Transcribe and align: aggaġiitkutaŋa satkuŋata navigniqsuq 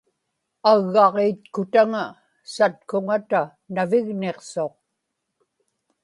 aggaġiitkutaŋa 0.71 2.03
satkuŋata 2.53 3.41
navigniqsuq 3.73 4.73